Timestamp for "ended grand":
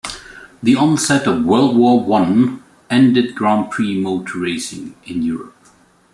2.89-3.69